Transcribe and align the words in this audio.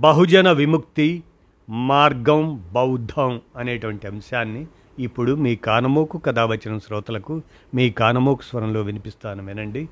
బహుజన 0.00 0.52
విముక్తి 0.52 1.22
మార్గం 1.68 2.64
బౌద్ధం 2.72 3.40
అనేటువంటి 3.56 4.06
అంశాన్ని 4.06 4.66
ఇప్పుడు 4.98 5.34
మీ 5.34 5.56
కానమోకు 5.56 6.18
కథ 6.18 6.38
వచ్చిన 6.38 6.78
శ్రోతలకు 6.78 7.42
మీ 7.74 7.90
కానమోకు 7.90 8.42
స్వరంలో 8.42 8.82
వినిపిస్తాను 8.82 9.46
వినండి. 9.46 9.88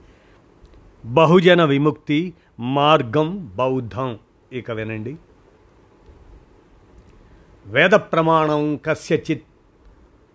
బహుజన 1.04 1.64
విముక్తి 1.64 2.34
మార్గం 2.60 3.52
బౌద్ధం. 3.56 4.18
ఇక 4.52 4.70
వినండి. 4.70 5.16
వేద 7.66 7.91
ప్రమాణం 7.91 8.77
కస్యచిత్ 8.77 9.42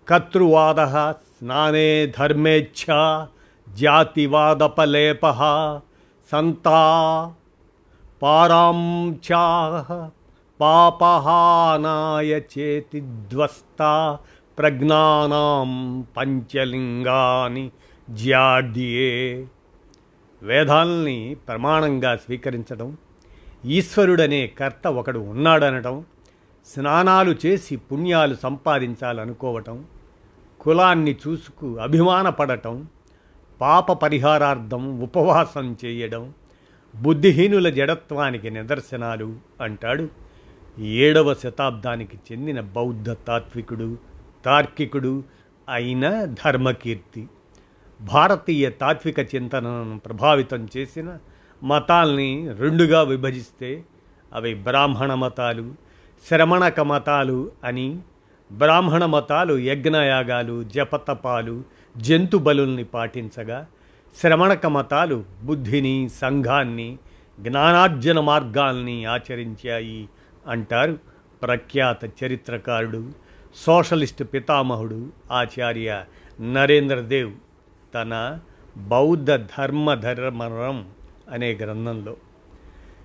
కర్తృవాద 0.10 1.12
స్నానే 1.12 2.14
ధర్మేచ్ఛ 2.20 2.94
జాతివాదపలేప 3.74 5.22
సంతా 6.32 6.80
పారాంచాహ 8.22 9.88
పాపహానాయ 10.60 12.32
చేతిధ్వస్త 12.54 13.82
ప్రజ్ఞానాం 14.58 15.72
పంచలింగాని 16.16 17.66
జాడ్యే 18.08 19.12
వేదాల్ని 20.42 21.18
ప్రమాణంగా 21.48 22.12
స్వీకరించడం 22.16 22.90
ఈశ్వరుడనే 23.70 24.42
కర్త 24.58 24.88
ఒకడు 24.98 25.22
ఉన్నాడనటం 25.28 25.96
స్నానాలు 26.68 27.32
చేసి 27.44 27.76
పుణ్యాలు 27.90 28.36
సంపాదించాలనుకోవటం 28.44 29.78
కులాన్ని 30.60 31.14
చూసుకు 31.24 31.68
అభిమానపడటం 31.80 32.76
పాప 33.60 33.92
పరిహారార్థం 34.02 34.84
ఉపవాసం 35.06 35.68
చేయడం 35.84 36.24
బుద్ధిహీనుల 36.94 37.70
జడత్వానికి 37.70 38.50
నిదర్శనాలు 38.50 39.36
అంటాడు. 39.62 40.06
ఏడవ 40.80 41.34
శతాబ్దానికి 41.34 42.18
చెందిన 42.28 42.60
బౌద్ధ 42.60 43.10
తాత్వికుడు 43.28 43.98
తార్కికుడు 44.46 45.24
అయిన 45.70 46.06
ధర్మకీర్తి. 46.24 47.28
భారతీయ 48.00 48.70
తాత్విక 48.70 49.20
చింతనను 49.20 50.00
ప్రభావితం 50.06 50.68
చేసిన 50.78 51.18
మతాల్ని 51.62 52.50
రెండుగా 52.54 53.02
విభజిస్తే 53.02 53.84
అవి 54.34 54.56
బ్రాహ్మణ 54.56 55.14
మతాలు 55.14 55.66
శ్రమణక 56.26 56.80
మతాలు 56.80 57.52
అని 57.64 58.00
బ్రాహ్మణ 58.52 59.06
మతాలు 59.06 59.54
యజ్ఞయాగాలు 59.58 60.64
జపతపాలు 60.64 61.56
జంతు 61.98 62.38
బలుల్ని 62.38 62.84
పాటించగా 62.84 63.60
శ్రమణక 64.22 64.66
మతాలు 64.66 65.26
బుద్ధిని 65.44 66.10
సంఘాన్ని 66.10 66.98
జ్ఞానార్జన 67.40 68.20
మార్గాల్ని 68.20 69.06
ఆచరించాయి 69.06 70.10
అంటారు 70.48 70.98
ప్రఖ్యాత 71.42 72.06
చరిత్రకారుడు 72.06 73.12
సోషలిస్ట్ 73.56 74.24
పితామహుడు 74.24 75.10
ఆచార్య 75.32 76.06
నరేంద్రదేవ్ 76.42 77.32
తన 77.96 78.40
బౌద్ధ 78.78 79.32
ధర్మ 79.32 79.94
ధర్మరం 79.94 80.90
అనే 81.32 81.54
గ్రంథంలో. 81.54 82.16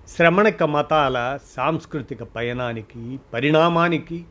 శ్రమణక 0.07 0.63
మతాల 0.63 1.39
సాంస్కృతిక 1.57 2.23
పయనానికి 2.23 3.19
పరిణామానికి 3.33 4.25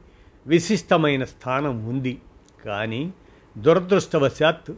విశిష్టమైన 0.47 1.25
స్థానం 1.25 1.87
ఉంది. 1.87 2.19
కానీ 2.65 3.13
దురదృష్టవశాత్తు 3.59 4.77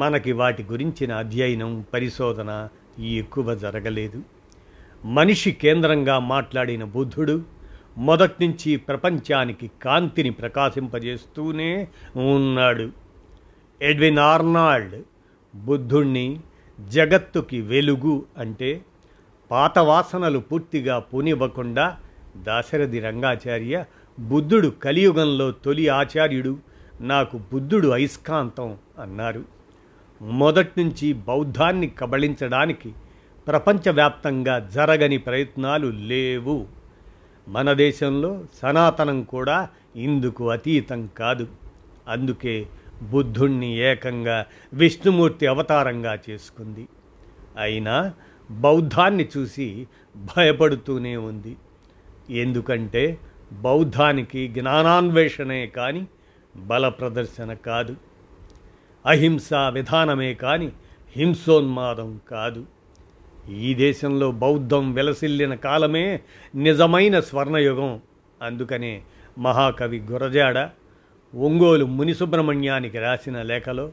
మనకి 0.00 0.32
వాటి 0.32 0.62
గురించిన 0.62 1.12
అధ్యయనం 1.12 1.84
పరిశోధన 1.94 2.68
ఎక్కువ 2.98 3.54
జరగలేదు. 3.54 4.22
మనిషి 5.04 5.52
కేంద్రంగా 5.52 6.18
మాట్లాడిన 6.18 6.84
బుద్ధుడు 6.84 7.42
మొదట్నుంచి 7.98 8.76
ప్రపంచానికి 8.76 9.70
కాంతిని 9.82 10.30
ప్రకాశింపజేస్తూనే 10.30 11.88
ఉన్నాడు. 12.16 12.90
ఎడ్విన్ 13.82 14.18
ఆర్నాల్డ్ 14.18 14.96
బుద్ధుణ్ణి 15.54 16.40
జగత్తుకి 16.90 17.60
వెలుగు 17.60 18.22
అంటే 18.38 18.80
పాత 19.50 19.78
వాసనలు 19.78 20.38
పూర్తిగా 20.38 20.98
పూనివ్వకుండా 20.98 21.96
దాశరథి 22.36 23.00
రంగాచార్య 23.00 23.84
బుద్ధుడు 24.20 24.68
కలియుగంలో 24.68 25.50
తొలి 25.50 25.88
ఆచార్యుడు 25.88 26.58
నాకు 27.00 27.38
బుద్ధుడు 27.52 27.88
అయస్కాంతం 27.88 28.78
అన్నారు. 28.98 29.61
మొదటి 30.22 30.84
నుంచి 30.84 31.12
బౌద్ధాన్ని 31.12 31.88
కబళించడానికి 31.88 32.92
ప్రపంచవ్యాప్తంగా 33.46 34.58
జరగని 34.58 35.18
ప్రయత్నాలు 35.18 35.86
లేవు. 35.86 36.66
మన 37.48 37.72
దేశంలో 37.72 38.44
సనాతనం 38.62 39.22
కూడా 39.22 39.68
ఇందుకు 39.96 40.50
అతీతం 40.50 41.08
కాదు. 41.18 41.48
అందుకే 42.08 42.66
బుద్ధుణ్ణి 43.02 43.78
ఏకంగా 43.78 44.46
విష్ణుమూర్తి 44.74 45.46
అవతారంగా 45.46 46.18
చేసుకుంది. 46.30 46.88
అయినా 47.58 48.12
బౌద్ధాన్ని 48.50 49.28
చూసి 49.36 49.86
భయపడుతూనే 50.16 51.16
ఉంది. 51.16 51.56
ఎందుకంటే 52.30 53.18
బౌద్ధానికి 53.52 54.48
జ్ఞానాన్వేషణే 54.48 55.66
కానీ 55.66 56.06
బల 56.56 56.88
ప్రదర్శన 56.88 57.54
కాదు. 57.54 57.96
అహింస 59.06 59.54
విధానమే 59.54 60.34
కానీ 60.34 60.72
హింసోన్మాదం 61.16 62.20
కాదు. 62.30 62.66
ఈ 63.50 63.74
దేశంలో 63.74 64.30
బౌద్ధం 64.30 64.92
వెలసిల్లిన 64.92 65.54
కాలమే 65.54 66.20
నిజమైన 66.54 67.20
స్వర్ణయుగం. 67.20 68.00
అందుకనే 68.42 69.02
మహాకవి 69.38 70.00
గురజాడ 70.00 70.58
ఒంగోలు 71.34 71.84
మునిసుబ్రహ్మణ్యానికి 71.84 72.98
రాసిన 72.98 73.42
లేఖలో 73.42 73.92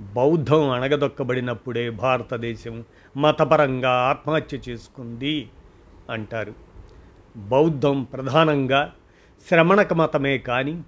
బౌద్ధం 0.00 0.70
అణగదొక్కబడినప్పుడే 0.70 1.90
భారతదేశం 1.90 2.84
మతపరంగా 3.16 3.90
ఆత్మహత్య 3.90 4.58
చేసుకుంది 4.68 5.48
అంటారు. 6.10 6.54
బౌద్ధం 7.36 8.02
ప్రధానంగా 8.02 8.92
శ్రమణక 9.48 9.92
మతమే 9.92 10.38
కానీ 10.38 10.82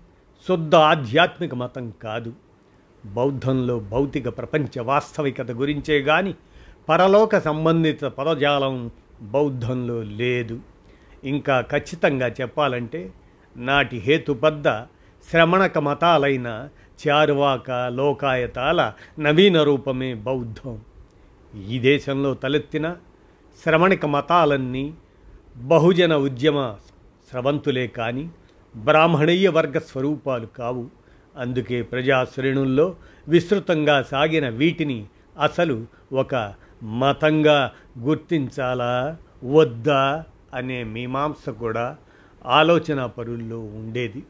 శుద్ధ 0.48 0.74
ఆధ్యాత్మిక 0.74 1.54
మతం 1.54 1.92
కాదు. 2.02 2.32
బౌద్ధంలో 3.14 3.78
భౌతిక 3.78 4.28
ప్రపంచ 4.28 4.80
వాస్తవికత 4.80 5.50
గురించే 5.50 5.98
గాని 5.98 6.34
పరలోక 6.88 7.38
సంబంధిత 7.38 8.04
పదజాలం 8.04 8.90
బౌద్ధంలో 9.22 10.02
లేదు. 10.02 10.60
ఇంకా 11.24 11.60
ఖచ్చితంగా 11.60 12.28
చెప్పాలంటే 12.28 13.12
నాటి 13.56 13.98
హేతుబద్ధ 13.98 14.68
శ్రమణక 15.30 15.78
మతాలైన 15.78 16.68
చారువాక 17.08 17.70
లోకాయతాల 17.70 18.92
నవీన 19.18 19.62
రూపమే 19.62 20.14
బౌద్ధం. 20.14 20.80
ఈ 21.68 21.78
దేశంలో 21.78 22.34
తలెత్తిన 22.34 22.96
శ్రమణిక 23.62 24.06
మతాలన్నీ 24.06 24.94
బహుజన 25.56 26.16
ఉద్యమ 26.16 26.76
స్రవంతులే 27.30 27.86
కానీ 27.86 28.30
బ్రాహ్మణీయ 28.76 29.48
వర్గ 29.48 29.78
స్వరూపాలు 29.78 30.46
కావు. 30.46 30.86
అందుకే 31.36 31.82
ప్రజా 31.82 32.24
శ్రేణుల్లో 32.24 32.96
విస్తృతంగా 33.28 34.02
సాగిన 34.02 34.48
వీటిని 34.48 35.06
అసలు 35.42 35.86
ఒక 36.12 36.54
మతంగా 36.82 37.72
గుర్తించాలా 37.98 39.16
వద్దా 39.44 40.24
అనే 40.54 40.84
మీమాంస 40.84 41.48
కూడా 41.48 41.96
ఆలోచన 42.46 43.06
పరుల్లో 43.06 43.58
ఉండేది. 43.58 44.22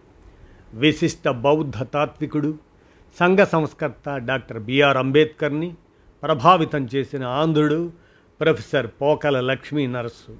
విశిష్ట 0.74 1.28
బౌద్ధ 1.28 1.82
తాత్వికుడు 1.82 2.58
సంఘ 3.18 3.38
సంస్కర్త 3.38 4.16
డాక్టర్ 4.16 4.58
బిఆర్ 4.58 4.96
అంబేద్కర్ని 4.96 5.74
ప్రభావితం 6.22 6.88
చేసిన 6.94 7.24
ఆంధ్రుడు 7.24 7.92
ప్రొఫెసర్ 8.40 8.86
పోకల 8.86 9.40
లక్ష్మీ 9.40 9.86
నరసు 9.86 10.36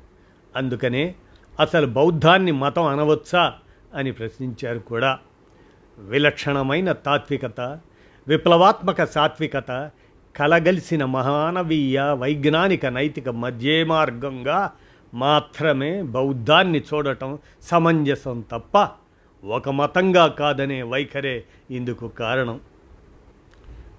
అందుకనే 0.56 1.14
అసలు 1.60 1.86
బౌద్ధాన్ని 1.86 2.52
మతం 2.52 2.86
అనవచ్చా 2.86 3.54
అని 3.94 4.10
ప్రశ్నించారు 4.10 4.78
కూడా. 4.78 5.18
విలక్షణమైన 5.98 6.92
తాత్వికత 6.92 7.78
విప్లవాత్మక 8.28 9.04
సాత్వికత 9.04 9.90
కలగలిసిన 10.36 11.04
మహానవీయ 11.04 12.02
వైజ్ఞానిక 12.18 12.86
నైతిక 12.86 13.28
మధ్య 13.28 13.84
మార్గంగా 13.84 14.70
మాత్రమే 15.14 16.02
బౌద్ధాన్ని 16.02 16.82
చూడటం 16.94 17.38
సమంజసం 17.62 18.44
తప్ప 18.52 18.88
ఒక 19.44 19.68
మతంగా 19.68 20.26
కాదనే 20.26 20.82
వైఖరే 20.82 21.44
ఇందుకు 21.70 22.08
కారణం. 22.08 22.60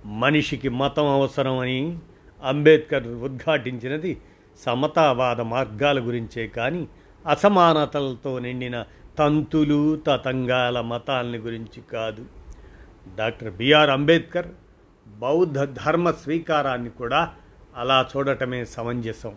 మనిషికి 0.06 0.70
మతం 0.70 1.06
అవసరమని 1.06 1.98
అంబేద్కర్ 2.44 3.08
ఉద్ఘాటించినది 3.08 4.18
సమతావాద 4.66 5.42
మార్గాల 5.42 6.00
గురించే 6.00 6.48
కానీ 6.48 6.88
అసమానతలతో 7.28 8.40
నిండిన 8.40 8.84
తంతులు 9.20 9.96
తతంగాల 10.08 10.82
మతాల్ని 10.82 11.38
గురించి 11.38 11.82
కాదు. 11.94 12.26
డాక్టర్ 13.16 13.54
బిఆర్ 13.54 13.90
అంబేద్కర్ 13.90 14.48
బౌద్ధ 15.08 15.64
ధర్మ 15.64 16.12
స్వీకారాన్ని 16.12 16.90
కూడా 16.90 17.34
అలా 17.76 18.06
చూడటమే 18.18 18.66
సమంజసం. 18.66 19.36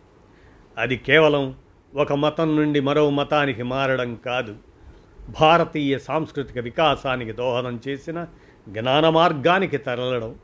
అది 0.79 0.97
కేవలం 0.97 1.55
ఒక 1.95 2.13
మతం 2.13 2.57
నుండి 2.57 2.81
మరో 2.81 3.11
మతానికి 3.11 3.63
మారడం 3.63 4.15
కాదు. 4.15 4.57
భారతీయ 5.41 5.99
సాంస్కృతిక 5.99 6.59
వికాసానికి 6.59 7.33
దోహదం 7.33 7.81
చేసిన 7.89 8.27
జ్ఞాన 8.69 9.09
మార్గానికి 9.09 9.77
తరలడం. 9.77 10.35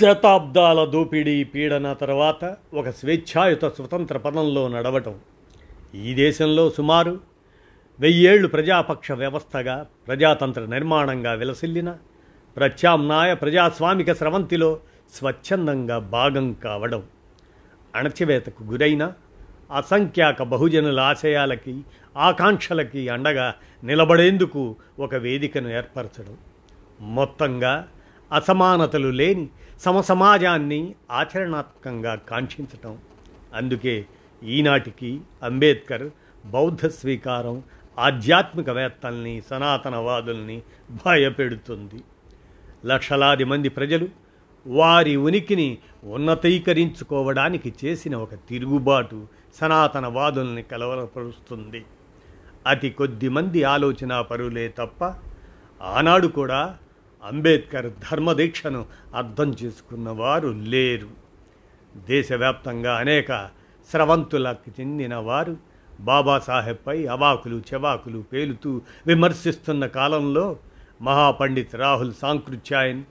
శతాబ్దాల 0.00 0.84
దోపిడీ 0.84 1.44
పీడన 1.44 1.92
తర్వాత 1.92 2.56
ఒక 2.74 2.90
స్వేచ్ఛాయుత 2.90 3.64
స్వతంత్ర 3.64 4.16
పదంలో 4.16 4.68
నడవటం. 4.68 5.14
ఈ 5.94 6.14
దేశంలో 6.14 6.70
సుమారు 6.70 7.20
వెయ్యేళ్ళు 8.00 8.48
ప్రజాపక్ష 8.48 9.12
వ్యవస్థగా 9.12 9.86
ప్రజాతంత్ర 10.06 10.64
నిర్మాణంగా 10.64 11.32
విలసిల్లిన 11.32 11.96
ప్రత్యామ్నాయ 12.56 13.34
ప్రజాస్వామిక 13.34 14.12
స్రవంతిలో 14.12 14.80
స్వచ్ఛందంగా 15.14 15.98
భాగం 15.98 16.52
కావడం 16.52 17.02
అణచివేతకు 17.94 18.64
గురైన 18.64 19.12
అసంఖ్యాక 19.76 20.42
బహుజనుల 20.42 21.00
ఆశయాలకి 21.00 21.80
ఆకాంక్షలకి 22.16 23.08
అండగా 23.08 23.54
నిలబడేందుకు 23.84 24.76
ఒక 24.98 25.14
వేదికను 25.14 25.68
ఏర్పరచడం. 25.68 26.36
మొత్తంగా 27.00 27.88
అసమానతలు 28.32 29.08
లేని 29.08 29.48
సమసమాజాన్ని 29.80 30.94
ఆచరణాత్మకంగా 31.10 32.14
కాంక్షించటం. 32.14 32.98
అందుకే 33.54 34.06
ఈనాటికి 34.42 35.20
అంబేద్కర్ 35.42 36.10
బౌద్ధ 36.46 36.86
స్వీకారం 36.86 37.62
ఆధ్యాత్మికవేత్తల్ని 37.98 39.42
సనాతనవాదుల్ని 39.50 40.62
భయపెడుతుంది. 41.06 42.02
లక్షలాది 42.84 43.44
మంది 43.44 43.68
ప్రజలు 43.68 44.08
వారి 44.66 45.16
ఉనికిని 45.16 45.78
ఉన్నతీకరించుకోవడానికి 46.04 47.74
చేసిన 47.84 48.16
ఒక 48.16 48.34
తిరుగుబాటు 48.34 49.26
సనాతనవాదుల్ని 49.60 50.62
కలవరపరుస్తుంది. 50.62 51.84
అతి 52.66 52.90
కొద్ది 52.90 53.28
మంది 53.28 53.62
ఆలోచన 53.62 54.20
పరులే 54.20 54.68
తప్ప 54.68 55.14
ఆనాడు 55.82 56.26
కూడా 56.26 56.76
అంబేద్కర్ 57.24 57.90
ధర్మదీక్షను 58.10 58.86
అర్థం 59.14 59.50
చేసుకున్నవారు 59.62 60.48
లేరు. 60.48 61.08
దేశవ్యాప్తంగా 61.96 62.94
అనేక 62.94 63.50
స్రవంతులకు 63.90 64.80
చెందిన 64.80 65.14
వారు 65.14 65.67
బాబాసాహెబ్పై 66.00 67.06
అవాకులు 67.06 67.62
చెవాకులు 67.74 68.24
పేలుతూ 68.32 68.80
విమర్శిస్తున్న 69.06 69.86
కాలంలో 69.86 70.56
మహాపండిత్ 71.02 71.74
రాహుల్ 71.74 72.14
సాంకృత్యాయన్ 72.14 73.02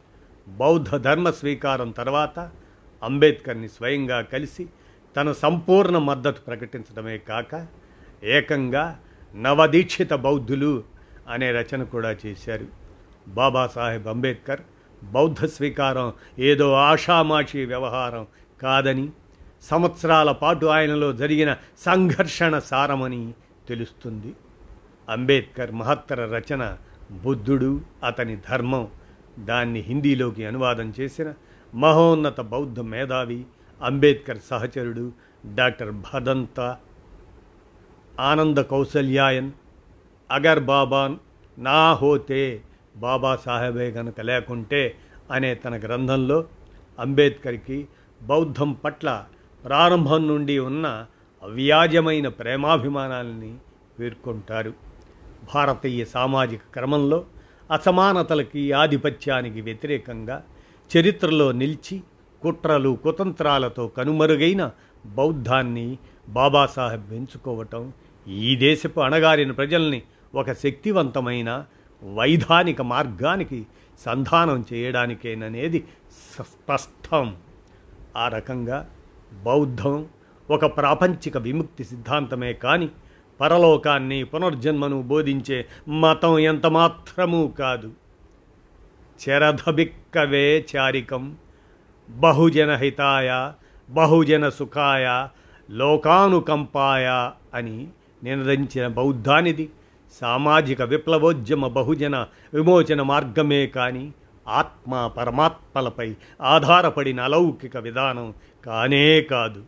బౌద్ధ 0.48 0.96
ధర్మ 0.96 1.30
స్వీకారం 1.30 1.92
తర్వాత 1.92 2.52
అంబేద్కర్ని 3.04 3.68
స్వయంగా 3.68 4.22
కలిసి 4.22 4.68
తన 5.18 5.32
సంపూర్ణ 5.32 5.98
మద్దతు 5.98 6.42
ప్రకటించడమే 6.42 7.18
కాక 7.18 7.68
ఏకంగా 8.24 9.00
నవదీక్షిత 9.36 10.14
బౌద్ధులు 10.14 10.84
అనే 11.30 11.52
రచన 11.52 11.84
కూడా 11.84 12.16
చేశారు. 12.26 12.68
బాబాసాహెబ్ 13.28 14.08
అంబేద్కర్ 14.08 14.62
బౌద్ధ 15.04 15.46
స్వీకారం 15.46 16.14
ఏదో 16.40 16.74
ఆషామాషి 16.74 17.66
వ్యవహారం 17.66 18.28
కాదని 18.62 19.10
సంవత్సరాల 19.64 20.32
పాటు 20.32 20.66
ఆయనలో 20.66 21.14
జరిగిన 21.14 21.58
సంఘర్షణ 21.78 22.60
సారమని 22.60 23.34
తెలుస్తుంది. 23.68 24.34
అంబేద్కర్ 25.10 25.72
మహత్తర 25.72 26.26
రచన 26.26 26.78
బుద్ధుడు 27.12 27.82
అతని 28.04 28.38
ధర్మం. 28.50 28.88
దాన్ని 29.40 29.80
హిందీలోకి 29.80 30.46
అనువాదం 30.46 30.94
చేసిన 31.00 31.34
మహోన్నత 31.74 32.42
బౌద్ధ 32.42 32.80
మేధావి 32.80 33.46
అంబేద్కర్ 33.82 34.40
సహచరుడు 34.50 35.12
డాక్టర్ 35.56 35.92
భదంత 35.92 36.78
ఆనంద 38.20 38.58
కౌసల్యాయన్ 38.58 39.52
అగర్ 40.32 40.60
బాబాన్ 40.60 41.18
నా 41.58 41.94
హోతే 41.94 42.62
బాబాసాహెబే 42.98 43.92
గనక 43.92 44.22
లేకుంటే 44.22 44.96
అనే 45.32 45.56
తన 45.56 45.78
గ్రంథంలో 45.78 46.46
అంబేద్కర్కి 47.00 47.88
బౌద్ధం 48.22 48.74
పట్ల 48.74 49.26
ప్రారంభం 49.64 50.22
నుండి 50.28 50.56
ఉన్న 50.60 50.88
అవ్యాజమైన 51.44 52.28
ప్రేమాభిమానాల్ని 52.40 53.52
పేర్కొంటారు 54.00 54.72
భారతీయ 55.54 56.04
సామాజిక 56.06 56.62
క్రమంలో 56.74 57.20
అసమానతలకి 57.70 58.62
ఆధిపత్యానికి 58.74 59.62
వ్యతిరేకంగా 59.62 60.38
చరిత్రలో 60.92 61.48
నిలిచి 61.52 61.98
కుట్రలు 62.42 62.92
కుతంత్రాలతో 63.04 63.84
కనుమరుగైన 63.88 64.64
బౌద్ధాన్ని 65.06 65.88
బాబాసాహెబ్ 66.28 67.12
ఎంచుకోవటం 67.14 67.84
ఈ 68.28 68.50
దేశపు 68.56 69.00
అణగారిన 69.00 69.52
ప్రజల్ని 69.52 70.00
ఒక 70.34 70.52
శక్తివంతమైన 70.64 71.50
వైధానిక 72.02 72.82
మార్గానికి 72.88 73.60
సంధానం 74.06 74.60
చేయడానికేననేది 74.74 75.80
స్పష్టం 76.34 77.28
ఆ 78.18 78.28
రకంగా 78.28 78.80
బౌద్ధం 79.34 80.08
ఒక 80.52 80.66
ప్రాపంచిక 80.66 81.38
విముక్తి 81.38 81.84
సిద్ధాంతమే 81.84 82.54
కానీ 82.54 82.90
పరలోకాన్ని 83.42 84.24
పునర్జన్మను 84.24 85.02
బోధించే 85.02 85.66
మతం 85.88 86.40
ఎంతమాత్రమూ 86.40 87.48
కాదు. 87.48 87.92
చరధబిక్కవే 89.20 90.66
చారికం 90.76 91.36
బహుజన 92.10 92.76
హితాయ 92.76 93.52
బహుజన 93.90 94.50
సుఖాయ 94.50 95.28
లోకానుకంపాయ 95.72 97.30
అని 97.54 97.88
నినదించిన 98.24 98.88
బౌద్ధానిది 98.88 99.70
సామాజిక 100.22 100.82
విప్లవోద్యమ 100.82 101.68
బహుజన 101.68 102.28
విమోచన 102.54 103.02
మార్గమే 103.02 103.68
కానీ 103.68 104.14
ఆత్మ 104.48 105.12
పరమాత్మలపై 105.18 106.16
ఆధారపడిన 106.42 107.22
అలౌకిక 107.22 107.78
విధానం 107.78 108.34
కానే 108.66 109.22
కాదు. 109.22 109.64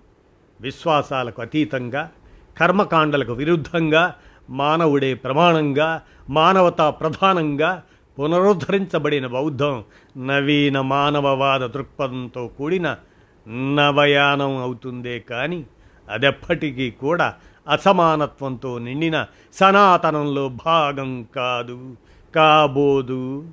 విశ్వాసాలకు 0.62 1.42
అతీతంగా 1.42 2.12
కర్మకాండలకు 2.60 3.34
విరుద్ధంగా 3.34 4.16
మానవుడే 4.50 5.14
ప్రమాణంగా 5.14 6.02
మానవతా 6.30 6.90
ప్రధానంగా 6.90 7.84
పునరుద్ధరించబడిన 8.20 9.28
బౌద్ధం 9.28 9.84
నవీన 10.18 10.82
మానవవాద 10.82 11.60
దృక్పథంతో 11.60 12.48
కూడిన 12.48 12.96
నవయానం 13.76 14.58
అవుతుందే 14.58 15.20
కానీ 15.20 15.66
అదెప్పటికీ 16.10 16.92
కూడా 16.92 17.34
అసమానత్వంతో 17.70 18.78
నిండిన 18.78 19.26
సనాతనంలో 19.54 20.50
భాగం 20.66 21.28
కాదు 21.36 21.96
కాబోదు. 22.36 23.46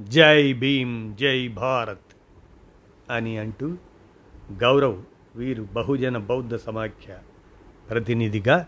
జై 0.00 0.52
భీమ్ 0.52 1.16
జై 1.16 1.48
భారత్ 1.48 2.14
అని 3.10 3.38
అంటూ 3.38 3.74
గౌరవ్ 4.62 5.02
వీరు 5.36 5.66
బహుజన 5.72 6.18
బౌద్ధ 6.18 6.54
సమాఖ్య 6.54 7.14
ప్రతినిధిగా 7.90 8.66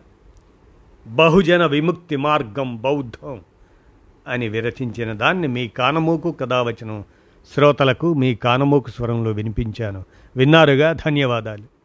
బహుజన 1.06 1.66
విముక్తి 1.66 2.16
మార్గం 2.16 2.76
బౌద్ధం 2.76 3.40
అని 4.28 4.48
విరచించిన 4.48 5.12
దాన్ని 5.12 5.48
మీ 5.48 5.68
కానమూకు 5.68 6.32
కథావచనం 6.32 7.04
శ్రోతలకు 7.54 8.14
మీ 8.14 8.34
కానమూకు 8.34 8.90
స్వరంలో 8.90 9.30
వినిపించాను. 9.30 10.04
విన్నారుగా? 10.36 10.92
ధన్యవాదాలు. 10.92 11.75